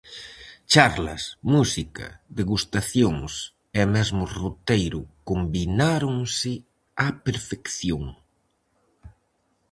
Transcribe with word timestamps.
Charlas, 0.71 1.23
música, 1.53 2.07
degustacións 2.39 3.33
e 3.79 3.83
mesmo 3.95 4.23
roteiro 4.39 5.01
combináronse 5.29 6.53
á 7.03 7.07
perfección. 7.25 8.03